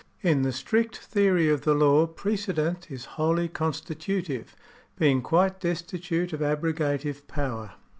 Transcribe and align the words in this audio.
In 0.23 0.41
the 0.41 0.51
strict 0.51 0.97
theory 0.97 1.47
of 1.47 1.61
the 1.61 1.75
law, 1.75 2.07
precedent 2.07 2.89
is 2.89 3.05
wholly 3.05 3.47
consti 3.47 3.95
tutive, 3.95 4.47
being 4.97 5.21
quite 5.21 5.59
destitute 5.59 6.33
of 6.33 6.39
abrogative 6.41 7.27
power. 7.27 7.73